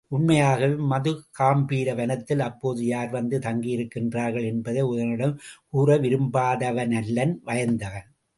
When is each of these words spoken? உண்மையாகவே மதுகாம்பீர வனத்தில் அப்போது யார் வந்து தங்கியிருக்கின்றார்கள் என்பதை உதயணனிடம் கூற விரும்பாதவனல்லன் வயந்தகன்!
உண்மையாகவே 0.11 0.75
மதுகாம்பீர 0.91 1.93
வனத்தில் 1.95 2.41
அப்போது 2.41 2.85
யார் 2.85 3.11
வந்து 3.11 3.37
தங்கியிருக்கின்றார்கள் 3.39 4.47
என்பதை 4.47 4.83
உதயணனிடம் 4.89 5.35
கூற 5.71 5.97
விரும்பாதவனல்லன் 5.99 7.35
வயந்தகன்! 7.43 8.09